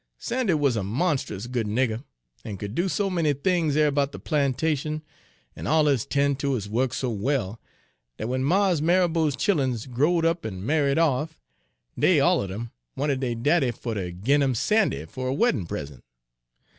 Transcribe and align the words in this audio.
Sandy 0.17 0.55
wuz 0.55 0.71
a 0.75 0.81
monst'us 0.81 1.45
good 1.45 1.67
nigger, 1.67 2.03
en 2.43 2.57
could 2.57 2.73
do 2.73 2.89
so 2.89 3.07
many 3.07 3.33
things 3.33 3.75
erbout 3.77 4.15
a 4.15 4.17
plantation, 4.17 5.03
en 5.55 5.65
alluz 5.65 6.07
'ten' 6.09 6.35
ter 6.37 6.55
his 6.55 6.67
wuk 6.67 6.91
so 6.91 7.11
well, 7.11 7.61
dat 8.17 8.23
w'en 8.23 8.43
Mars 8.43 8.81
Marrabo's 8.81 9.35
chilluns 9.37 9.85
growed 9.85 10.25
up 10.25 10.43
en 10.43 10.65
married 10.65 10.97
off, 10.97 11.37
dey 11.99 12.19
all 12.19 12.41
un 12.41 12.51
'em 12.51 12.71
wanted 12.95 13.19
dey 13.19 13.35
daddy 13.35 13.69
fer 13.69 13.93
ter 13.93 14.09
gin 14.09 14.41
em 14.41 14.55
Sandy 14.55 15.05
fer 15.05 15.27
a 15.27 15.33
weddin' 15.35 15.67
present. 15.67 16.03